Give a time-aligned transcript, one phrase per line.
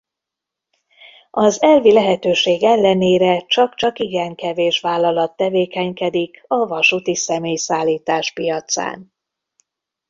[1.31, 9.13] Az elvi lehetőség ellenére csak csak igen kevés vállalat tevékenykedik a vasúti személyszállítás piacán.